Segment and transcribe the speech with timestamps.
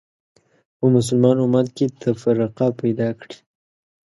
[0.77, 3.37] په مسلمان امت کې تفرقه پیدا کړې